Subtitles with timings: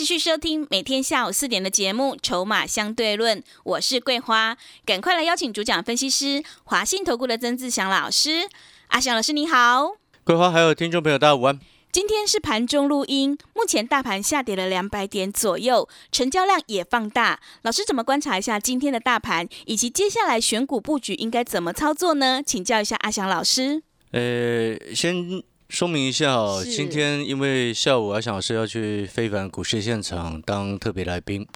[0.00, 8.48] 欢迎持续收听每天下午四点的节目《筹码相对论》，我是桂花，赶快来邀请主讲分析师华信投顾的曾志祥老师。
[8.86, 9.90] 阿祥老师你好，
[10.24, 11.60] 桂花还有听众朋友大家午安。
[11.92, 17.38] 今天是盘中录音，目前大盘下跌了两百点左右，成交量也放大。
[17.60, 22.42] 老师怎么观察一下今天的大盘，以及接下来选股布局应该怎么操作呢？
[22.42, 23.82] 请教一下阿祥老师。
[24.12, 25.42] 呃，先。
[25.70, 31.46] 说明一下哦，今天因为下午阿翔老师要去非凡股市现场当特别来宾，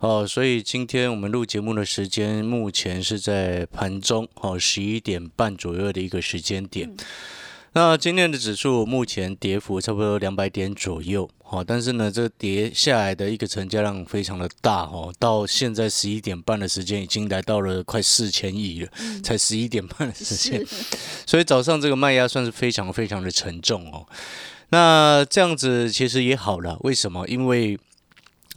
[0.00, 6.94] 哦，所以今天我们录节目的时间目前是在盘中哦十一点半左右的一个时间点。
[7.76, 18.88] 那今天的指数目前跌幅差不多两百点左右，好，但是呢，这跌下来的一个成交量非常的大哦，到现在十一点半的时间已经来到了快四千亿了，
[19.24, 20.64] 才十一点半的时间，
[21.26, 24.06] 所以早上这个卖压算是非常非常的沉重哦。
[24.68, 27.26] 那这样子其实也好了，为什么？
[27.26, 27.76] 因为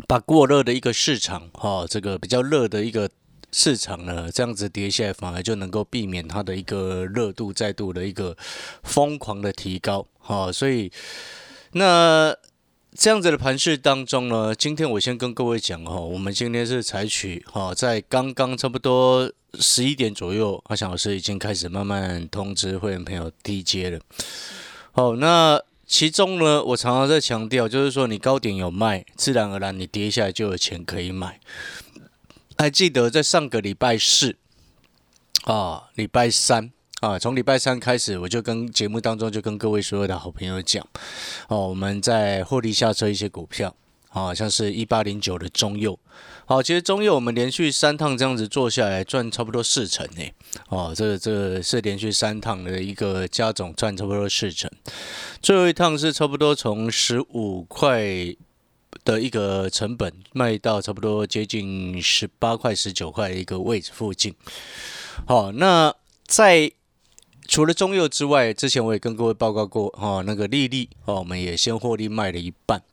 [0.08, 3.10] 把过热的一个市场哈，这个比较热的一个。
[3.52, 8.36] 市场呢，这样子跌下来，反而就能够避免它的一个热度再度的一个
[8.84, 10.92] 疯狂的提高，哈，所以
[11.72, 12.36] 那
[12.95, 24.00] 这样子的盘势当中呢，今天我先跟各位讲哦，我们今天是采取哈，在刚刚差不多十一点左右，阿翔老师已经开始慢慢通知会员朋友低阶了，
[24.92, 31.39] 好，那其中呢，我常常在强调，就是说你高点有卖，自然而然你跌下来就有钱可以买。
[32.59, 34.36] 还记得在上个礼拜四
[35.44, 40.86] 啊，礼拜三啊，从礼拜三开始，我就跟节目当中就跟各位所有的好朋友讲
[41.49, 43.76] 哦，我们在获利下车一些股票
[44.09, 45.99] 啊，像是一八零九的中佑，
[46.45, 50.23] 好，其实中佑我们连续三趟这样子做下来，赚差不多四成呢，
[50.70, 54.70] 哦，这个这个是连续三趟的一个加总赚差不多四成，
[55.43, 58.36] 最后一趟是差不多从十五块。
[59.03, 64.33] 的一个成本卖到差不多接近十八块、十九块的一个位置附近。
[65.25, 65.93] 好，那
[66.25, 66.71] 在
[67.47, 72.83] 除了中佑之外，之前我也跟各位报告过，哈，那个利利哦，我们也先获利卖了一半。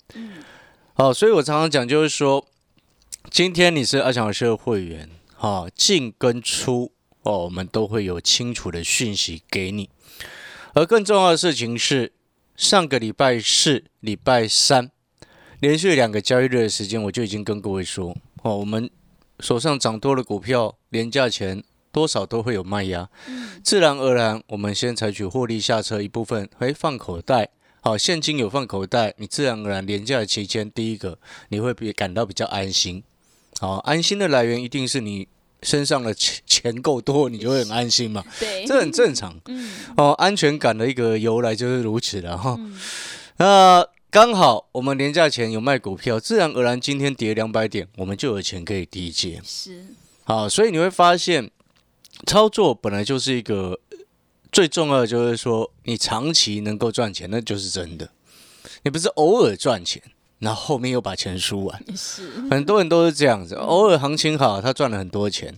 [0.95, 2.47] 好，所以我常常讲就是说，
[3.31, 9.91] 今天你是阿强老师的会员，哈，进跟出哦，我们都会有清楚的讯息给你。
[10.75, 12.13] 而更重要的事情是，
[12.57, 14.91] 上个礼拜四、礼拜三。
[15.61, 18.91] 连续两个交易日的时间，我就已经跟各位说，哦，我们
[19.41, 23.09] 手上涨多的股票，廉价钱多少都会有卖压，
[23.63, 27.49] 自然而然，我们先采取获利下车一部分，哎，放口袋，
[27.81, 33.03] 好，现金有放口袋，你自然而然廉价的期间，第一个你会比感到比较安心，
[33.59, 35.29] 好，安心的来源一定是你
[35.63, 39.41] 身上的钱钱够多，你就会很安心嘛，对，这很正常，
[39.97, 42.59] 哦，安全感的一个由来就是如此的哈，
[43.39, 43.87] 那。
[44.15, 49.43] 刚好我们年假前有卖股票，自然而然今天跌两百点，我们就有钱可以低接。
[49.45, 49.85] 是，
[50.23, 51.51] 好，所以你会发现，
[52.25, 53.81] 操作本来就是一个
[54.53, 58.09] 最重要的，就是说你长期能够赚钱，那就是真的。
[58.85, 60.01] 你不是偶尔赚钱，
[60.39, 61.85] 然后后面又把钱输完。
[61.97, 65.53] 是，很多人都是这样子，偶尔行情好，他赚了很多钱，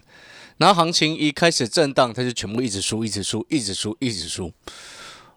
[0.57, 4.51] 然后行情一开始震荡，他就全部一直输，一直输，一直输，一直输。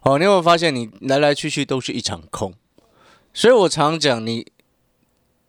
[0.00, 2.54] 好，你有没有发现，你来来去去都是一场空？
[3.32, 4.46] 所以我常讲，你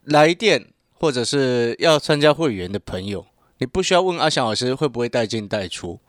[0.04, 3.26] 来电或者是要参加会员的朋友，
[3.58, 6.00] 你不需要问阿翔老师会不会带进带出，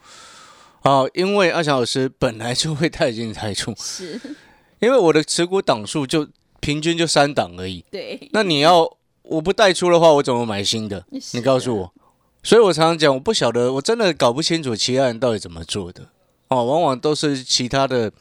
[0.83, 4.21] 哦，因为阿翔老师本来就会带进带出，是，
[4.81, 6.29] 因为我的持股档数就
[6.61, 11.05] 平均就三档而已，对，那你要我不带出的话，我怎么买新的？
[11.33, 11.95] 你告诉我，
[12.43, 16.09] 所以我常常讲，我不晓得，我真的搞不清楚其他人到底怎么做的，
[16.49, 18.13] 哦，往往都是其他的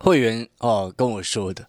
[0.00, 1.68] 会员哦跟我说的。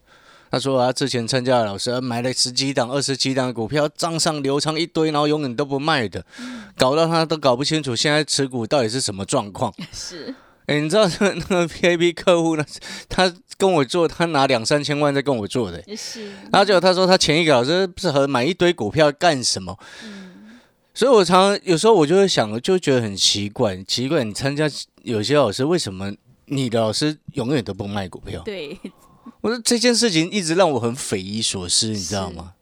[0.54, 6.24] 他说啊，之前参加的老师买了十几档、二十几档的股票，账上流仓一堆，然后永远都不卖的，
[6.78, 9.74] 搞到他都搞不清楚现在持股到底是什么状况。
[9.92, 10.32] 是，
[10.68, 12.64] 哎，你知道那那个 P A P 客户呢？
[13.10, 15.84] 他跟我做，他拿两三千万在跟我做的。
[15.98, 19.76] 是，然后结果他说他前一个老师不适合买一堆股票干什么？
[20.04, 20.60] 嗯，
[20.94, 24.70] 所以我常有时候我就会想，就觉得很奇怪，奇怪，你参加
[25.02, 26.14] 有些老师为什么
[26.46, 28.44] 你的老师永远都不卖股票？
[28.46, 28.80] 对。
[29.44, 32.54] 我说这件事情一直让我很匪夷所思，你知道吗？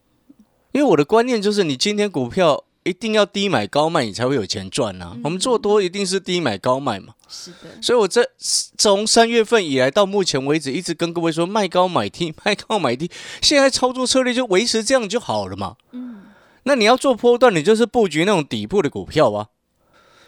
[0.72, 7.14] 因为我的观念就是，你今天股票一定要低买高卖，你才会有钱赚呐、我们做多一定是低买高卖嘛。
[7.28, 8.28] 是的，所以我这
[8.76, 13.08] 从三月份以来到目前为止，一直跟各位说卖高买低， 卖高买低。
[13.40, 15.76] 现在操作策略就维持这样就好了嘛。
[15.92, 16.22] 嗯，
[16.64, 19.46] 那你要做波段，你就是布局那种底部的股票啊。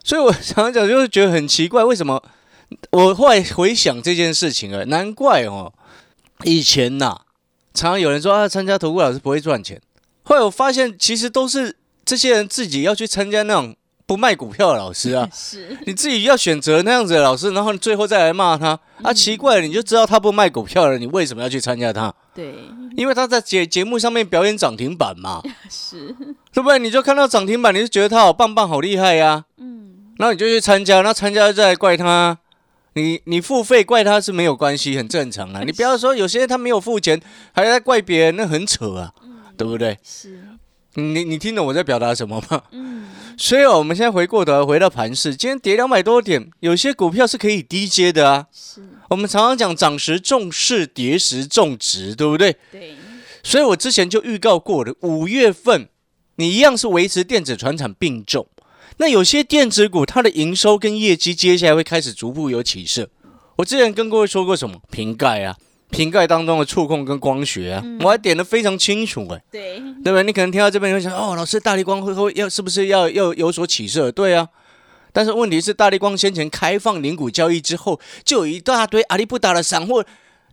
[0.04, 2.22] 所以我常常讲，就是觉得很奇怪，为什么
[2.92, 5.72] 我后来回想这件事情啊，难怪哦，
[6.44, 7.20] 以前呐、
[7.72, 9.80] 常常有人说啊，参加投顾老师不会赚钱。
[10.22, 13.76] 后来我发现，其实都是这些人自己要去参加那种
[14.06, 15.28] 不卖股票的老师啊。
[15.34, 18.78] 是，你自己要选择那样子的老师，然后你最后再来骂他。
[19.02, 22.14] 啊，奇怪了，你就知道他不卖股票了，你为什么要去参加他？
[22.34, 22.54] 对，
[22.96, 26.14] 因为他在节节目上面表演涨停板嘛， 是，
[26.52, 26.78] 对不对？
[26.78, 32.38] 你就看到涨停板，你就觉得他好棒棒、好厉害呀、嗯，然后你就去参加，那参加再来怪他，
[32.94, 35.62] 你你付费怪他是没有关系，很正常啊。
[35.64, 37.20] 你不要说有些人他没有付钱，
[37.52, 39.12] 还在怪别人，那很扯啊，
[39.56, 39.98] 对不对？
[40.02, 40.40] 是，
[40.94, 42.62] 你你听懂我在表达什么吗？
[42.70, 43.06] 嗯，
[43.36, 48.46] 所以哦，我们现在回过头来回到盘市，今天跌两百多点，有些股票是可以低接的啊。
[48.52, 48.80] 是，
[49.10, 52.56] 我们常常讲涨时重视，跌时重值，对不对？
[52.70, 52.94] 对，
[53.42, 55.88] 所以我之前就预告过了，五月份
[56.36, 58.46] 你一样是维持电子船产并重。
[58.98, 63.08] 那有些电子股它的营收跟业绩接下来会开始逐步有起色。
[63.56, 65.56] 我之前跟各位说过什么瓶盖啊，
[65.90, 70.22] 瓶盖当中的触控跟光学啊，我还点的非常清楚哎、对，对不对？
[70.24, 74.10] 你可能听到这边你会想，哦，老师大力光会会要是不是要要有所起色？
[74.10, 74.48] 对啊，
[75.12, 80.02] 但是问题是大力光先前开放零股交易之后，就有一大堆阿里不达的散户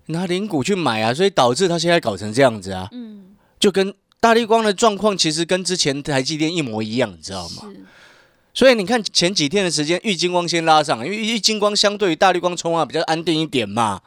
[0.08, 7.64] 拿零股去买啊，所以导致他现在搞成这样子啊，嗯，就跟大力光的状况其实跟之前台积电一模一样，你知道吗？
[8.54, 14.02] 是，所以你看前几天的时间，玉金光先拉上，因为玉金光相对于大绿光冲啊比较安定一点嘛，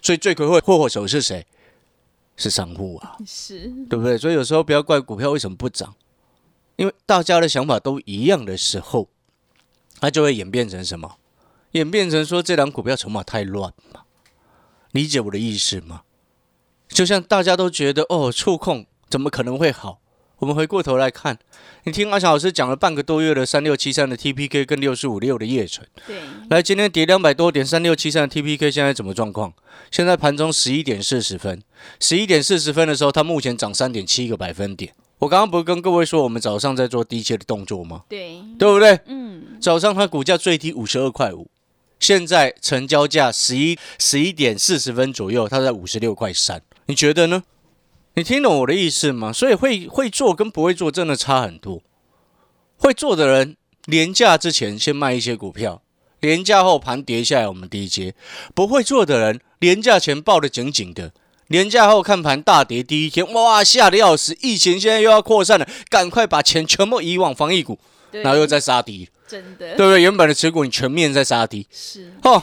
[0.00, 1.46] 所以罪魁祸祸首是谁？
[2.36, 3.16] 是散户啊。
[3.26, 4.16] 是，对不对？
[4.18, 5.94] 所以有时候不要怪股票为什么不涨，
[6.76, 9.08] 因为大家的想法都一样的时候，
[10.00, 11.16] 它就会演变成什么？
[11.72, 14.02] 演变成说这档股票筹码太乱嘛？
[14.90, 16.02] 理解我的意思吗？
[16.88, 20.01] 就像大家都觉得哦，触控怎么可能会好？
[20.42, 21.38] 我们回过头来看，
[21.84, 26.16] 你听阿翔老师讲了半个多月的三六七三的 TPK 跟六四五六的夜城，对，
[26.50, 29.52] 来今天跌两百多点，三六七三的 TPK 现在怎么状况？
[29.92, 31.62] 现在盘中十一点四十分，
[32.00, 34.92] 十一点四十分的时候，它目前涨三点七个百分点。
[35.20, 38.02] 我刚刚不是跟各位说，我们早上在做低切的动作吗？
[38.08, 38.98] 对，对不对？
[39.06, 41.48] 嗯，早上它股价最低五十二块五，
[42.00, 47.44] 现在成交价十一十一点四十分左右，它在五十六块三，你觉得呢？
[48.14, 49.32] 你听懂我的意思吗？
[49.32, 51.82] 所以会会做跟不会做真的差很多。
[52.76, 53.56] 会做的人，
[53.86, 55.82] 廉价之前先卖一些股票，
[56.20, 58.12] 廉价后盘跌下来我们低接；
[58.54, 61.12] 不会做的人，廉价前抱得紧紧的，
[61.46, 64.36] 廉价后看盘大跌第一天，哇，吓得要死！
[64.42, 67.78] 疫情现在又要扩散了，赶快把钱全部移往防疫股，
[68.10, 69.08] 然后又在杀低。
[69.26, 70.02] 真的，对不对？
[70.02, 72.42] 原本的持股你全面在杀低是哦。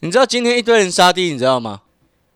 [0.00, 1.82] 你知道今天一堆人杀低，你知道吗？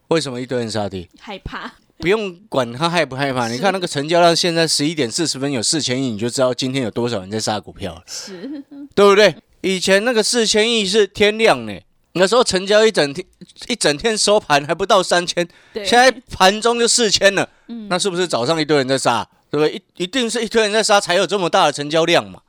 [0.08, 1.08] 为什么一堆人杀低？
[1.19, 1.72] 害怕，
[2.02, 9.32] 不用管他害不害怕，你看那个成交量，现在十一点四十分有四千亿，你就知道今天有多少人在杀股票了，是，对不对？
[9.60, 11.78] 以前那个四千亿是天量呢，
[12.14, 13.25] 那时候成交一整天，
[13.69, 19.25] 一整天收盘还不到三千，现在盘中就四千了，嗯那是不是早上一堆人在杀？
[19.49, 19.76] 对不对？
[19.96, 22.40] 一一定是一堆人在杀，才有这么大的成交量嘛，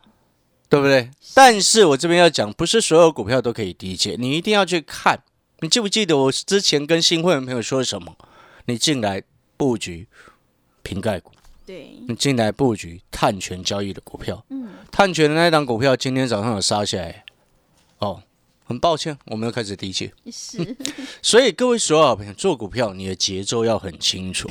[0.67, 1.11] 对不对？
[1.35, 5.19] 但是我这边要讲，不是所有股票都可以低接，你一定要去看。
[5.59, 8.17] 你记不记得我之前跟新会员朋友说什么？
[8.65, 9.21] 你进来
[9.57, 10.07] 布局
[10.81, 11.31] 瓶盖股，
[11.65, 17.23] 对，你进来布局碳权交易的股票，嗯，碳权的那一档股票今天早上有杀下来，
[17.99, 18.21] 哦，
[18.65, 20.11] 很抱歉，我们又开始低接。
[20.31, 20.75] 是，
[21.21, 24.49] 所以各位所有好朋友做股票，你的节奏要很清楚。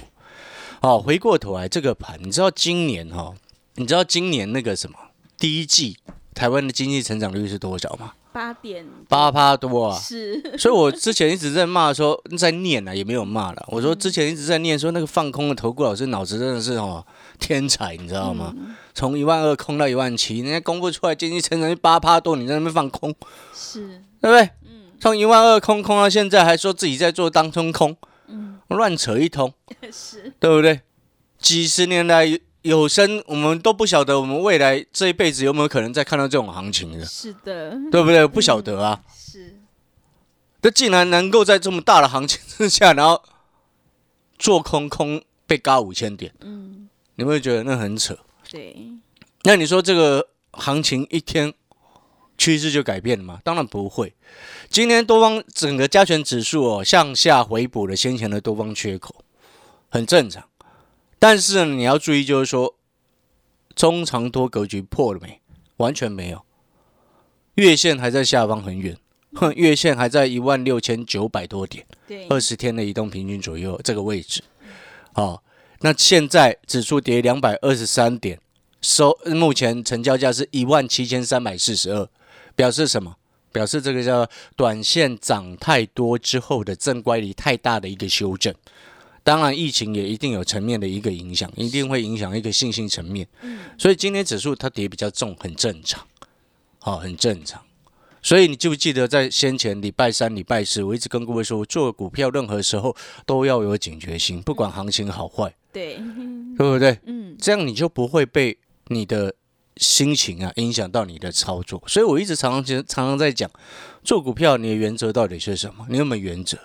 [0.80, 3.34] 好，回过头来这个盘，你知道今年哈、哦，
[3.76, 4.98] 你知道今年那个什么
[5.36, 5.98] 第一季
[6.34, 8.14] 台湾的经济成长率是多少吗？
[8.32, 9.98] 八点八趴多啊！
[9.98, 13.64] 是，所以我之前一直在骂说，在念啊，也没有骂了。
[13.68, 17.04] 我说之前一直在念说，那个放空的投顾老师脑子真的是哦
[17.38, 18.54] 天才，你知道吗？
[18.94, 23.14] 从一万二空到一万七，人家公布出来经济成长率八趴多，你在那边放空，
[23.54, 24.42] 是，对不对？
[24.64, 27.96] 嗯从一万二空空到现在，还说自己在做当中空，
[28.28, 29.52] 嗯，乱扯一通，
[29.90, 30.80] 是，对不对？
[31.38, 38.26] 几十年来有有生，我们都不晓得我们未来这一辈子有没有可能再看到这种行情的，是的，对不对？
[38.26, 39.02] 不晓得啊。
[39.14, 39.60] 是，
[40.60, 43.22] 这竟然能够在这么大的行情之下，然后
[44.38, 48.16] 做空空被嘎五千点，嗯，你会觉得那很扯？
[48.50, 48.76] 对，
[49.42, 51.52] 那你说这个行情一天
[52.38, 53.40] 趋势就改变了吗？
[53.42, 54.14] 当然不会。
[54.68, 59.24] 今天多方整个加权指数哦向下回补了先前的多方缺口，
[59.88, 60.44] 很正常。
[61.22, 62.74] 但是呢，你要注意，就是说
[63.76, 65.40] 中长多格局破了没？
[65.76, 66.44] 完全没有，
[67.54, 68.98] 月线还在下方很远，
[69.34, 74.42] 哼， 月线还在一万六千九百多点，对，二十天的移动平均左右这个位置。
[75.12, 75.44] 好，
[75.82, 78.40] 那现在指数跌两百二十三点，
[78.80, 82.08] 收目前成交价是一万七千三百四十二，
[82.56, 83.14] 表示什么？
[83.52, 88.52] 表示这个叫短线涨太多之后的正乖离太大的一个修正。
[89.24, 93.26] 当然，疫情也一定有层面的一个影响，一定会影响一个信心层面。
[93.78, 96.04] 所以今天指数它跌比较重，很正常，
[96.80, 97.62] 好，很正常。
[98.20, 105.96] 所以你记不记得在先前礼拜三、礼拜四，我一直跟各位说，做股票任何时候都要有警觉性，不管行情好坏，对，
[106.56, 106.98] 对不对？
[107.04, 109.34] 嗯，这样你就不会被你的
[109.76, 111.82] 心情啊影响到你的操作。
[111.86, 113.50] 所以我一直常常常常在讲，
[114.04, 115.86] 做股票你的原则到底是什么？
[115.88, 116.58] 你有没有原则？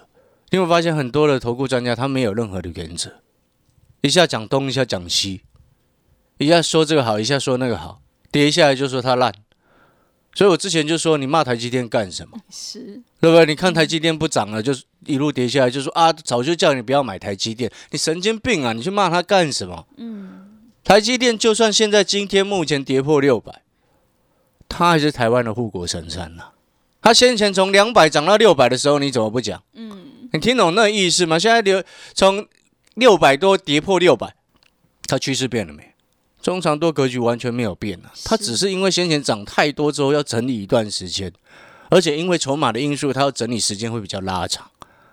[0.50, 3.22] 你会发现很多的投顾专家他没有任何的原则，
[4.02, 5.42] 一下讲东，一下讲西，
[6.38, 8.02] 一下说这个好，一下说那个好，
[8.32, 9.34] 跌下来就说它烂。
[10.34, 12.38] 所以我之前就说，你骂台积电干什么？
[12.52, 13.44] 是，对不对？
[13.48, 18.72] 你看台积电不涨了，就是一路跌下来，就说啊，早就叫你不要买台积电，你神经病啊！
[18.72, 19.88] 你去骂它干什么？
[19.98, 23.64] 嗯，台积电就算现在今天目前跌破六百，
[24.70, 26.50] 它还是台湾的护国神山呐、
[27.02, 29.64] 它先前从两百涨到六百的时候，你怎么不讲？
[29.74, 31.38] 嗯，你听懂那个意思吗？
[31.40, 32.48] 现在流从
[32.96, 34.36] 六百多跌破六百，
[35.06, 35.94] 它趋势变了没？
[36.42, 41.32] 中长多格局完全没有变啊，它只是因为先前涨太多之后要整理一段时间，
[41.90, 44.70] 而且因为筹码的因素，它要整理时间会比较拉长。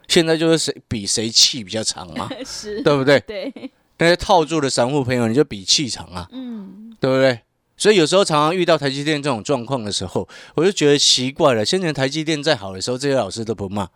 [0.07, 3.19] 现在就是谁比谁气比较长嘛， 是，对不对？
[3.21, 3.53] 对，
[3.99, 7.41] 那些套住的散户朋友，你就比气长啊，嗯，对不对？
[7.77, 11.65] 所以有时候常常遇到台积电这种状况的时候，我就觉得奇怪了。
[11.65, 13.89] 先前台积电再好的时候，这些老师都不骂，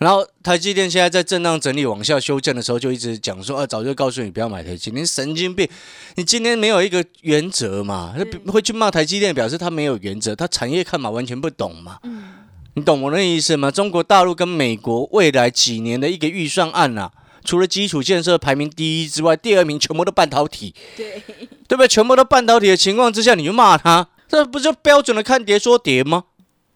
[0.00, 5.68] 然后台积电现在在震荡整理往下修正的时候，就一直讲说啊，早就告诉你不要买台积电，你神经病！
[6.14, 8.14] 你今天没有一个原则嘛？
[8.16, 11.98] 对会去骂台积电，表示他没有原则，他产业看法完全不懂嘛？
[12.04, 12.32] 嗯，
[12.76, 13.70] 你懂我那意思吗？
[13.70, 17.12] 中国大陆跟美国未来几年的一个预算案啊，
[17.44, 20.74] 除了基础建设排名第一之外，第二名全部都半导体。
[20.96, 21.22] 对，
[21.68, 21.86] 对不对？
[21.86, 26.24] 全部都半导体的情况之下，你就骂他，这不就标准的看跌说跌吗？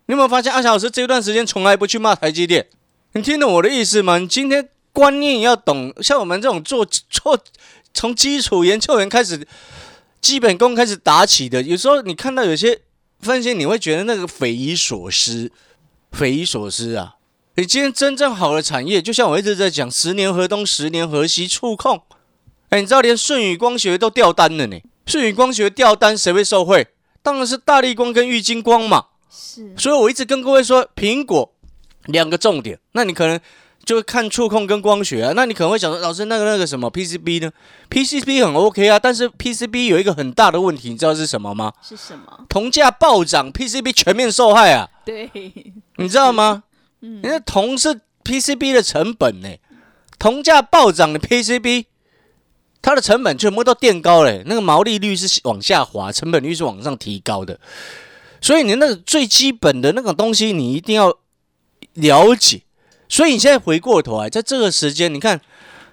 [0.09, 2.67] 你有没有发现阿翔老师这段时间从来不去骂台积电？
[3.17, 4.19] 你听懂我的意思吗？
[4.19, 7.39] 你今天观念要懂，像我们这种做 做
[7.93, 9.47] 从基础研究员开始，
[10.21, 12.81] 基本功开始打起的，有时候你看到有些
[13.21, 15.53] 分析，你会觉得那个匪夷所思，
[16.11, 17.15] 匪夷所思啊！
[17.55, 22.03] 你今天真正好的产业，就像我一直在讲，十年河东，十年河西，触控。
[22.71, 24.77] 哎，你知道连舜宇光学都掉单了呢？
[25.07, 26.89] 舜宇光学掉单，谁会受惠？
[27.23, 29.07] 当然是大力光跟玉金光嘛。
[29.31, 31.54] 是，所以我一直跟各位说，苹果
[32.07, 32.79] 两个重点。
[32.93, 33.39] 那你可能
[33.85, 35.33] 就会看触控跟光学啊。
[35.35, 37.53] 那你可能会想说，老师那个那个什么 PCB 呢
[37.91, 41.73] ？PCB 很 OK 啊，但是 PCB 有一个很大的问题，你知道是什么吗？
[41.83, 42.47] 是什么？
[42.49, 45.31] 铜价暴涨，PCB 全面受害啊，对，
[45.97, 46.65] 你知道吗？
[47.03, 49.49] 嗯因为铜是 PCB 的成本呢，
[50.19, 51.85] 铜价暴涨的 PCB，
[52.81, 57.61] 它的成本全部都垫高了，那个毛利率是往下滑，成本率是往上提高的。
[58.41, 61.15] 所以你那个最基本的那个东西，你一定要
[61.95, 62.63] 了解。
[63.09, 65.41] 所以你现在回过头来，在这个时间，你看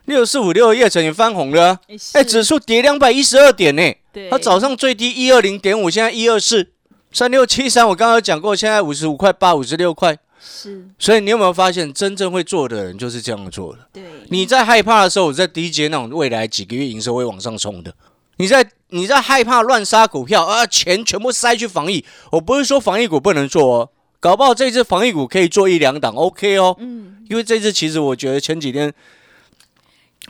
[0.06, 1.80] 六四五六的叶城也翻红了啊、
[2.14, 6.72] 哎，指数跌两百一十二点呢，对，它早上最低一二零点五，现在一二四，
[7.12, 10.18] 三六七三，我刚刚有讲过，现在五十五块八，五十六块。
[10.44, 13.88] 是，所以你有没有发现，真正会做的人就是这样做的？
[13.94, 17.94] 对，你在害怕的时候，我在低阶那种未来几个月营收会往上冲的。
[18.38, 22.04] 你在你在害怕乱杀股票啊，钱全部塞去防疫。
[22.32, 23.90] 我不是说防疫股不能做哦，
[24.22, 26.76] 搞不好这次防疫股可以做一两档，OK 哦。
[26.80, 28.94] 嗯，因为这次其实我觉得前几天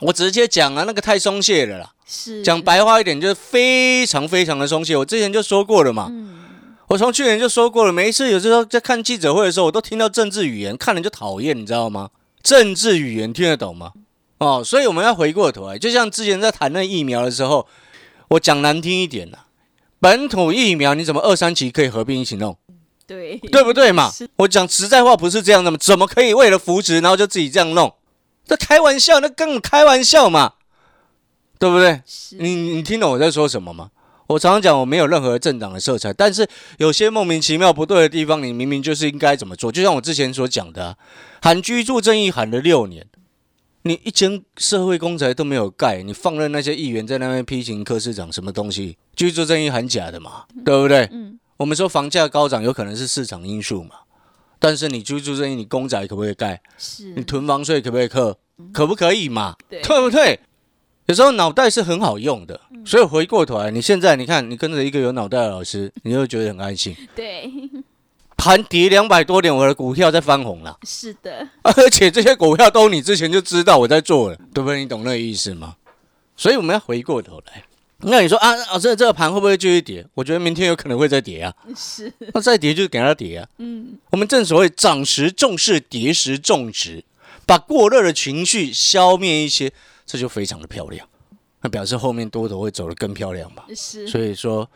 [0.00, 1.92] 我直接讲啊，那个太松懈了啦。
[2.06, 4.96] 是，讲白话一点，就是非常非常的松懈。
[4.96, 6.40] 我之前就说过了嘛，嗯，
[6.88, 12.08] 我从去年就说过了，每一次有时候在看记者会的时候，我都听到政治语言，看了就讨厌，你知道吗？
[12.42, 13.92] 政治语言听得懂吗？
[14.38, 17.66] 哦，所以我们要回过头来，就像之前在谈那疫苗的时候，
[18.28, 19.46] 我讲难听一点啦，
[20.00, 22.56] 本土疫苗你怎么二三期可以合并一起弄，
[23.06, 24.10] 对，对不对嘛？
[24.36, 25.76] 我讲实在话，不是这样的嘛？
[25.80, 27.94] 怎么可以为了扶持，然后就自己这样弄？
[28.46, 30.54] 这开玩笑，那根本开玩笑嘛，
[31.58, 32.02] 对不对？
[32.06, 33.90] 是，你你听懂我在说什么吗？
[34.28, 39.70] 我常常讲我没有任何政党的色彩，但是有些莫名其妙不对的地方，你明明就是应该怎么做。
[39.70, 40.96] 就像我之前所讲的、啊，
[41.42, 43.06] 喊居住正义喊了六年，
[43.82, 51.08] 你一间社会公宅都没有盖，你放任那些议员在那边批评柯市长什么东西，居住正义喊假的嘛，对不对？
[51.12, 53.90] 嗯，我们说房价高涨有可能是市场因素嘛，
[54.58, 56.60] 但是你居住正义，你公宅可不可以盖？
[56.76, 58.36] 是，你囤房税可不可以扣？
[58.72, 59.54] 可不可以嘛？
[59.70, 60.40] 对对不对？
[61.06, 66.96] 有时候脑袋是很好用的，所以回过头来，你现在你看，你跟着一个有脑袋的老师，你就觉得很安心。
[67.14, 67.48] 对，
[68.36, 74.80] 盘跌两百多点，我的股票在翻红了，是的， 而且这些股票都你之前就知道我在做了，对不对？
[74.80, 75.76] 你懂那个意思吗？
[76.36, 77.62] 所以我们要回过头来。
[78.02, 80.04] 那你说啊，老师这个盘会不会继续跌？
[80.14, 81.54] 我觉得明天有可能会再跌啊。
[81.76, 83.48] 是，那再跌就给它跌啊。
[83.58, 87.04] 嗯，我们正所谓涨时重视，跌时重值，
[87.46, 89.72] 把过热的情绪消灭一些，
[90.04, 91.06] 这就非常的漂亮。
[91.60, 93.66] 那表示后面多头会走得更漂亮吧？
[93.76, 94.68] 是，所以说，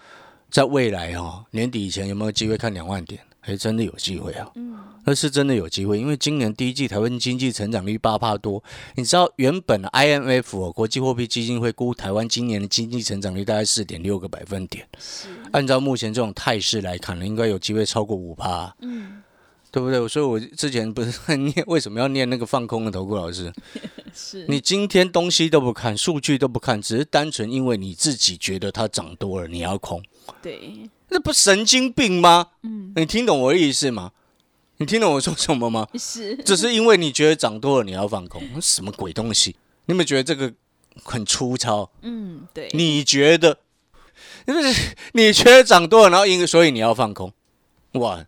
[0.49, 3.21] 在未来哦、年底以前有没有机会看两万点？
[3.47, 4.51] 还真的有机会啊！
[4.57, 8.61] 嗯，那是真的有机会，因为今年第一季台湾经济成长率八帕多，
[8.97, 18.75] 你知道原本的 IMF 哦，国际货币基金会估台湾今年的经济成长率大概四点六个百分点，是，按照目前这种态势来看呢，应该有机会超过五帕。
[18.81, 19.23] 嗯，
[19.71, 20.09] 对不对？
[20.09, 23.53] 所以我之前不是在念为什么要念那个放空的投顾老师？
[24.13, 30.03] 是，你今天东西都不看，数据都不看，只是单纯因为你自己觉得它涨多了，你要空，
[30.43, 32.49] 对，那不神经病吗？
[32.63, 34.13] 嗯，你听懂我的意思吗？
[34.79, 35.89] 你听懂我说什么吗？
[35.95, 39.57] 是，只是因为你觉得涨多了，你要放空，什么鬼东西？
[39.87, 40.53] 你有没有觉得这个
[41.03, 41.91] 很粗糙？
[42.03, 43.59] 嗯，对，你觉得，
[44.47, 47.33] 就是你觉得涨多了，然后因所以你要放空，
[47.93, 48.27] 哇！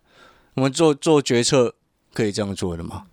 [0.55, 1.75] 我们做做决策
[2.13, 3.05] 可以这样做的吗？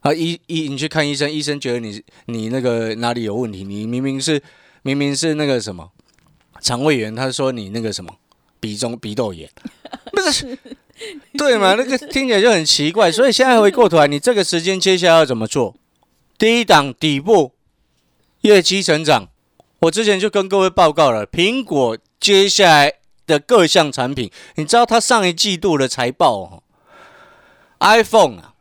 [0.00, 4.42] 啊，医医你去看医生，医生觉得你你那个哪里有问题，你明明是
[4.82, 5.90] 明明是那个什么
[6.60, 8.16] 肠胃炎，他说你那个什么
[8.66, 9.48] 鼻中鼻窦炎，
[10.10, 10.58] 不是
[11.38, 11.74] 对嘛？
[11.74, 13.12] 那个听起来就很奇怪。
[13.12, 15.76] 所以现在回过头来，你这个时间接下来要怎么做？
[16.36, 17.52] 第一档底部
[18.40, 19.28] 业绩成长，
[19.78, 22.94] 我之前就跟各位报告了，苹果接下来
[23.24, 26.62] 的各项产品，你知道它上一季度的财报哦
[27.78, 28.54] ，iPhone 啊、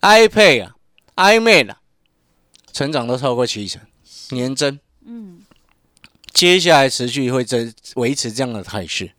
[0.00, 0.74] iPad 啊、
[1.14, 1.78] iMac 啊，
[2.72, 3.80] 成长都超过七成，
[4.30, 4.80] 年增。
[5.06, 5.42] 嗯，
[6.32, 9.12] 接下来持续会增维持这样的态势，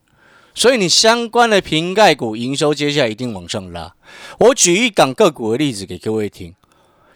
[0.56, 3.94] 所以你相关的瓶盖股营收接下来一定往上拉。
[4.40, 6.56] 我举一港个股的例子给各位听。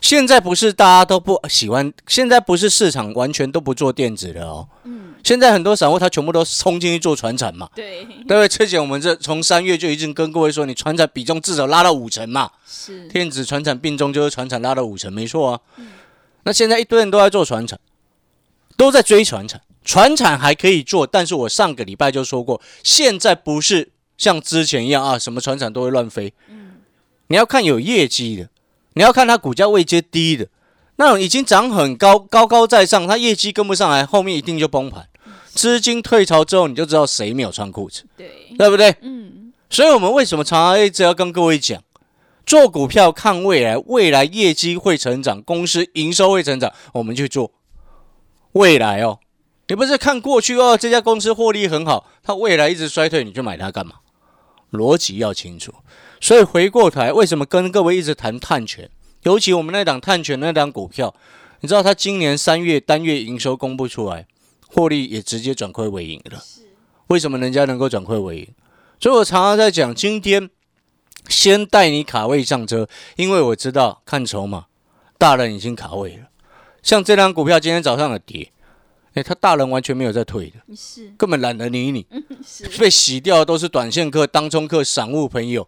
[0.01, 4.65] 现在不是大家都不喜欢，现在不是市场完全都不做电子的哦。
[4.85, 8.47] 嗯，现在很多散户他全部都冲进去做船产嘛，对，对不对？
[8.47, 15.59] 之前我们这从三月就已经跟各位说，你船产比重至少拉到五成嘛，是，电子船产并重就是船产拉到五成，没错啊。
[16.43, 17.77] 那现在一堆人都在做船产，
[18.77, 26.31] 都在追船产，船产还可以做，但是我上个礼拜就说过，现在不是像之前一样啊，什么船产都会乱飞。
[27.25, 28.49] 你要看有业绩的，
[28.93, 30.47] 你要看它股价位阶低的，
[30.97, 35.07] 那种已经涨很高，高高在上，它业绩跟不上来，后面一定就崩盘。
[35.55, 38.95] 资金退潮之后，你就知道谁没有穿裤子，对，对不对？
[39.01, 41.81] 嗯，所以，我们为什么常常一直要跟各位讲，
[42.45, 47.51] 做股票看未来，未来业绩会成长，公司营收会成长，我们去做
[48.51, 49.17] 未来哦。
[49.69, 53.97] 你不是看过去哦，这家公司获利很好，它未来一直衰退，你就买它干嘛？
[54.71, 55.71] 逻辑要清楚。
[56.19, 58.89] 所以回过头来，为什么跟各位一直谈碳权？
[59.21, 61.13] 尤其我们那档碳权那档股票，
[61.61, 64.25] 你知道它今年三月单月营收公布出来，
[64.67, 66.43] 获利也直接转亏为盈了。
[67.07, 68.47] 为什么人家能够转亏为盈？
[68.99, 70.49] 所以我常常在讲，今天
[71.27, 74.65] 先带你卡位上车，因为我知道看筹码，
[75.19, 76.23] 大人已经卡位了。
[76.81, 78.51] 像这张股票今天早上的跌，
[79.19, 82.05] 诶，他大人完全没有在退的，是，根本懒得理你，
[82.45, 85.67] 是，被洗掉的都是短线客、当冲客、散户朋友。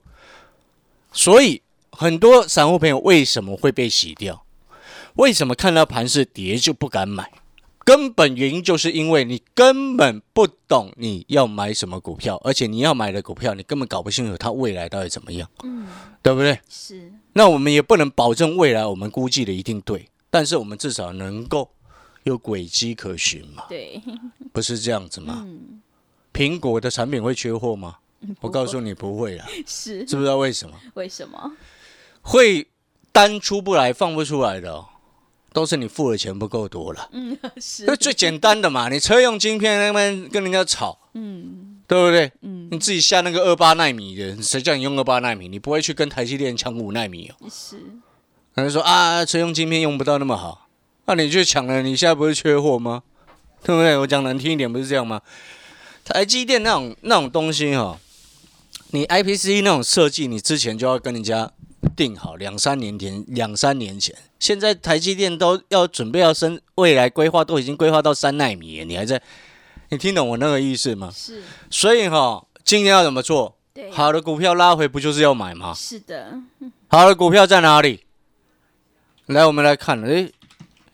[1.11, 1.61] 所以
[1.91, 4.45] 很多散户朋友为什么会被洗掉？
[5.15, 7.29] 为什么看到盘是跌就不敢买？
[7.83, 15.87] 根本原因就是因为你根本不懂你要买什么股票，而且你要买的股票你根本搞不清楚它未来到底怎么样，嗯，
[16.21, 16.59] 对不对？
[16.69, 21.71] 是，那我们也不能保证未来我们估计的一定对，但是我们至少能够
[22.23, 24.01] 有轨迹可循嘛，对，
[24.53, 25.43] 不是这样子吗？
[25.45, 25.81] 嗯，
[26.34, 27.97] 苹果的产品会缺货吗？
[28.39, 30.75] 我告诉你，不会啦， 是，知不知道为什么？
[30.93, 31.51] 为什么？
[32.21, 32.67] 会
[33.12, 34.86] 单出不来、放不出来的、哦，
[35.51, 37.10] 都是你付的钱不够多了。
[37.13, 42.31] 嗯， 是这，最简单的嘛，你车用晶片那边跟人家吵，嗯对不对？
[42.41, 45.49] 嗯，你自己下那个二八纳米的，谁叫你用二八纳米？
[45.49, 47.49] 你不会去跟台积电抢五纳米哦。
[47.49, 47.81] 是，
[48.55, 50.69] 他就说啊，车用晶片用不到那么好，
[51.13, 53.04] 那、你去抢了，你现在不是缺货吗？
[53.63, 53.97] 对不对？
[53.97, 55.21] 我讲难听一点，不是这样吗？
[56.06, 58.00] 台积电那种那种东西哈、哦，
[58.91, 61.52] 你 IPC 那种设计，你之前就要跟人家
[61.97, 69.21] 定好，两三年前，两三年前，现在台积电都要准备要升，未来规划都已经规划到三纳米了，你还在，
[69.89, 71.12] 你听懂我那个意思吗？
[71.13, 73.58] 是，所以哈、今天要怎么做？
[73.74, 75.74] 对，好的股票拉回不就是要买吗？
[75.76, 76.39] 是的，
[76.88, 78.06] 好的股票在哪里？
[79.28, 80.32] 来，我们来看，诶，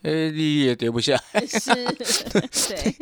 [0.03, 2.95] 哎，利益也跌不下，是，对，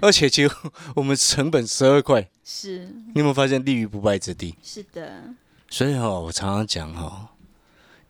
[0.00, 0.54] 而且其实
[0.96, 4.54] 我们成本十二块，是，你有没有发现立于不败之地？
[4.62, 5.22] 是的，
[5.68, 7.28] 所以哈，我常常讲哈，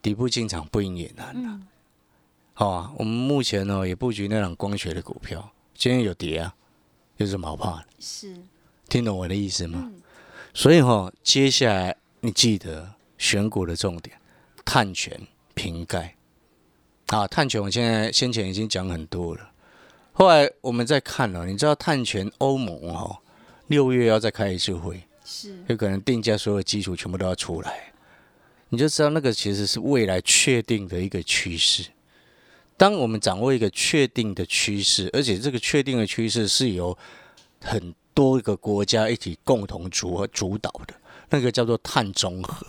[0.01, 1.61] 底部进场不赢也难的。
[2.55, 6.55] 好啊，我们目前呢也布局那种光学的股票，今天有跌啊，
[7.17, 7.87] 有什么好怕的？
[7.99, 8.37] 是，
[8.89, 9.91] 听懂我的意思吗？
[10.55, 14.17] 所以哈，接下来你记得选股的重点，
[14.65, 16.15] 碳权、瓶盖。
[17.09, 19.51] 啊，碳权我现在先前已经讲很多了，
[20.13, 23.21] 后来我们再看了，你知道碳权欧盟哈，
[23.67, 27.93] 六月要再开一次会，是有可能定价所有基础全部都要出来，
[28.71, 31.85] 你就知道那个其实是未来确定的一个趋势。
[32.77, 36.97] 当我们掌握一个确定的趋势，而且这个确定的趋势是由
[37.61, 40.95] 很多个国家一起共同主主导的，
[41.31, 42.67] 那个叫做碳中和。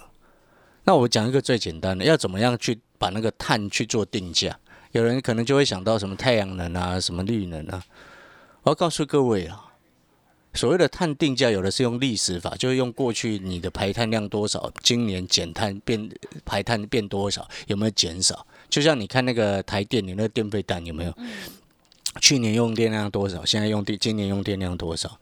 [0.83, 4.57] 那我讲一个最简单的，要怎么样去把那个碳去做定价？
[4.91, 7.83] 有人可能就会想到什么太阳能啊，什么绿能啊。
[8.63, 9.65] 我要告诉各位啊，
[10.53, 16.09] 所谓的碳定价，有的是用历史法，就是用过去你的排碳量多少，今年减碳变
[16.45, 18.47] 排碳变多少，有没有减少？
[18.69, 21.13] 就像你看那个台电，你那个电费单有没有？
[22.21, 23.43] 去年用电量多少？
[23.43, 25.19] 现在用电，今年用电量多少？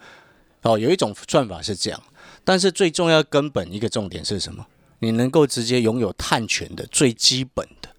[0.62, 2.04] 哦，有一种算法是这样，
[2.44, 4.66] 但是最重要根本一个重点是什么？
[5.04, 7.90] 你能够直接拥有碳权的最基本的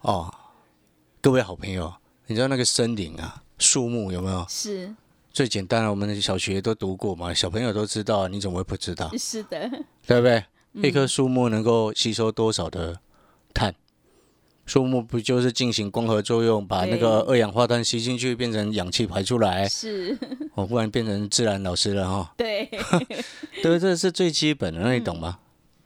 [0.00, 0.34] 哦，
[1.20, 1.94] 各位好朋友，
[2.26, 4.44] 你知道那个森林啊，树木有没有？
[4.48, 4.92] 是
[5.30, 9.08] 最简单的，我们小学都读过嘛，小朋友都知道，你怎么会不知道？
[9.16, 9.70] 是的，
[10.04, 10.44] 对不对？
[10.82, 12.98] 一棵树木能够吸收多少的
[13.54, 13.72] 碳？
[14.66, 19.68] 树木不就是进行光合作用，把那个二氧化碳吸进去，变成氧气排出来？
[19.68, 20.18] 是，
[20.54, 22.34] 我不然变成自然老师了哈。
[22.36, 22.68] 对，
[23.62, 25.38] 对，这是最基本的，那你懂吗？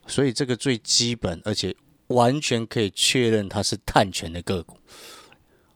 [0.07, 1.75] 所以这个最基本，而且
[2.07, 4.77] 完全可以确认它是碳权的个股。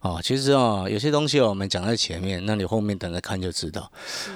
[0.02, 3.92] 哦，其实啊，有些东西我们讲在前面，那你后面等着看就知道。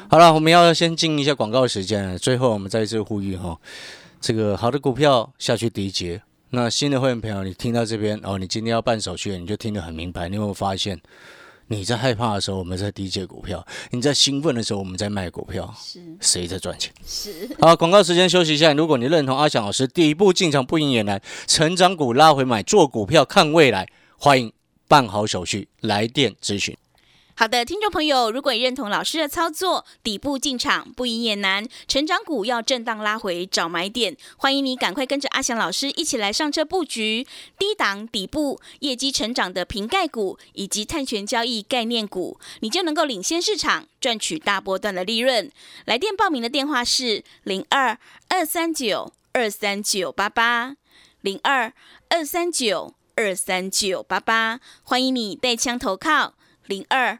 [0.09, 2.17] 好了，我们要先进一下广告时间。
[2.17, 3.57] 最后我们再一次呼吁哈，
[4.19, 6.21] 这个好的股票下去第一节。
[6.49, 10.27] 那新的会员朋友，你听到这边哦，你今天要办手续，你就听得很明白。
[10.27, 10.99] 你有没有发现，
[11.71, 15.73] 你在害怕的时候，我们在低接股票；你在兴奋的时候，我们在卖股票。
[15.81, 16.93] 是，谁在赚钱？
[17.07, 17.49] 是。
[17.61, 18.73] 好，广告时间休息一下。
[18.73, 24.51] 如果你认同阿翔老师第一步进场不赢也难，成长股拉回买，做股票看未来，欢迎
[24.89, 26.75] 办好手续来电咨询。
[27.41, 37.25] 好的，听众朋友，如果你认同老师的操作，底部进场不赢也难，成长股要震荡拉回找买点，欢迎你赶快跟着阿翔老师一起来上车布局
[37.57, 45.51] 低档底部业绩成长的瓶盖股以及碳权交易概念股，你就能够领先市场，赚取大波段的利润。
[45.85, 50.75] 来电报名的电话是零二二三九二三九八八
[51.21, 51.73] 零二
[52.09, 56.35] 二三九二三九八八，欢迎你带枪投靠。
[56.67, 57.19] 零二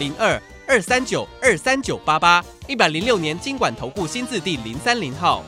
[0.00, 5.44] 零二二三九二三九八八，一百零六年经管投顾新字第零三零号。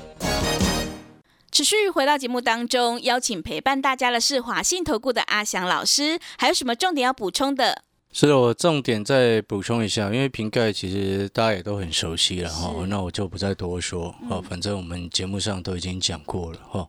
[1.50, 7.82] 持续回到节目当中，邀请陪伴大家的是华信投顾的阿翔老师，还有什么重点要补充的？
[8.12, 16.86] 是的，我重点再补充一下，因为瓶盖其实大家也都很熟悉了哈，那我就不再多说哦，反正我们节目上都已经讲过了哈。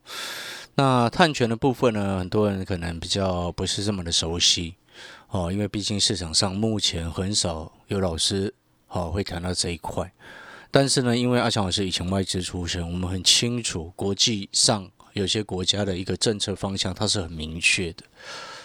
[0.75, 4.75] 那碳权的部分呢，很多人可能比较不是这么的熟悉。
[5.33, 8.53] 哦，因为毕竟市场上目前很少有老师
[8.89, 10.13] 哦会谈到这一块，
[10.69, 18.03] 但是呢，因为阿强老师以前外资出身，我们很清楚国际上有些国家的一个政策方向，它是很明确的。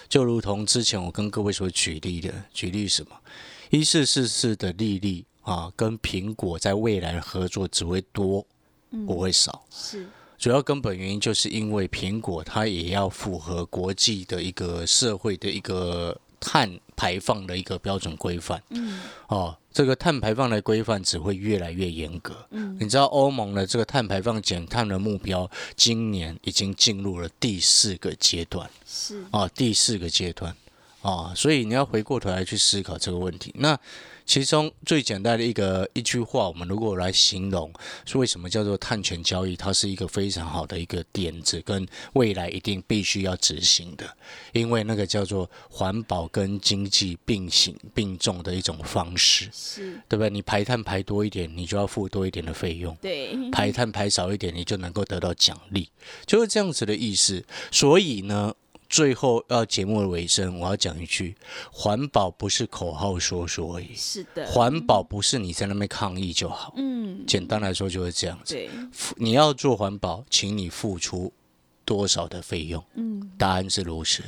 [0.07, 3.19] 就如同之前我跟各位所举例的，举例什么
[3.71, 8.45] 一四四四的利率啊，跟苹果在未来的合作只会多，
[9.07, 9.65] 不会少。
[9.71, 16.15] 是主要根本原因，就是因为苹果它也要符合国际的一个社会的一个。
[16.39, 29.23] 碳排放的一个标准规范，嗯，哦，这个碳排放的规范只会越来越严格，嗯，你知道欧盟的这个碳排放减碳的目标，今年已经进入了第四个阶段，是。
[29.31, 30.55] 啊，第四个阶段，
[31.01, 33.53] 啊，所以你要回过头来去思考这个问题。
[33.57, 33.77] 那
[34.29, 37.73] 其中最简单的一个一句话，我们如果来形容，
[38.05, 44.07] 是为什么叫做碳权交易，它是一个非常好的一个点子，跟未来一定必须要执行的，
[44.53, 50.29] 因为那个叫做环保跟经济并行并重的一种方式，是，对不对？
[50.29, 52.95] 你排碳排多一点，你就要付多一点的费用。
[53.01, 55.89] 对，排碳排少一点，你就能够得到奖励，
[56.27, 57.43] 就是这样子的意思。
[57.71, 58.53] 所以呢，
[58.89, 61.35] 最后要节目的尾声，我要讲一句：
[61.71, 66.73] 环保不是口号说说而已，是的，环保不是你在那边抗议就好。
[66.75, 68.55] 嗯，简单来说就是这样子。
[68.55, 68.69] 对，
[69.17, 71.31] 你要做环保，请你付出
[71.89, 72.85] 多少的费用？
[72.93, 74.21] 嗯，答案是如此。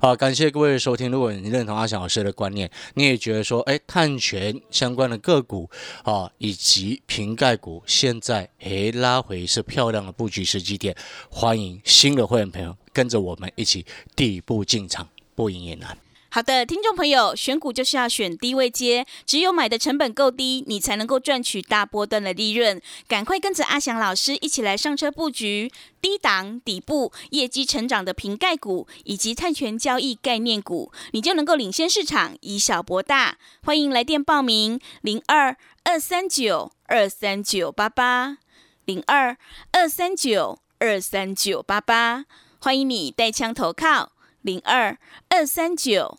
[0.00, 1.08] 好，感谢各位的收听。
[1.08, 5.70] 如果你认同阿翔老师的观念，你也觉得说，哎，碳权相关的个股
[6.02, 10.96] 啊，以及瓶盖股，现在哎拉回是漂亮的布局时机点，
[11.30, 15.96] 欢迎新的会员朋友跟着我们一起第一步进场，不赢也难。
[16.34, 22.82] 好的，听众朋友，选股就是要选低位接，只有买的成本够低，你才能够赚取大波段的利润。
[23.06, 25.70] 赶快跟着阿翔老师一起来上车布局
[26.00, 33.38] 低档底部业绩成长的瓶盖股以及碳权交易概念股，你就能够领先市场，以小博大。
[33.62, 38.38] 欢迎来电报名：零二二三九二三九八八
[38.84, 39.36] 零二
[39.70, 42.24] 二三九二三九八八。
[42.58, 44.10] 欢迎你带枪投靠
[44.42, 46.18] 零二二三九。